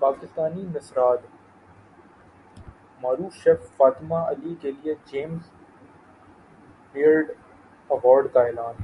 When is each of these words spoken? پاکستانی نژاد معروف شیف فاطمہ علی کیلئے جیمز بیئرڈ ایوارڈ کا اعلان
پاکستانی 0.00 0.62
نژاد 0.64 1.18
معروف 3.02 3.34
شیف 3.34 3.68
فاطمہ 3.76 4.14
علی 4.28 4.54
کیلئے 4.62 4.94
جیمز 5.06 5.50
بیئرڈ 6.92 7.30
ایوارڈ 7.90 8.32
کا 8.32 8.42
اعلان 8.42 8.82